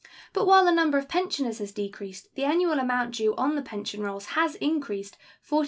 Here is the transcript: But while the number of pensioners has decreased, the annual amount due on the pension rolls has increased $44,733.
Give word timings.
But 0.33 0.47
while 0.47 0.65
the 0.65 0.71
number 0.71 0.97
of 0.97 1.07
pensioners 1.07 1.59
has 1.59 1.71
decreased, 1.73 2.33
the 2.33 2.43
annual 2.43 2.79
amount 2.79 3.13
due 3.13 3.35
on 3.35 3.53
the 3.53 3.61
pension 3.61 4.01
rolls 4.01 4.29
has 4.29 4.55
increased 4.55 5.15
$44,733. 5.47 5.59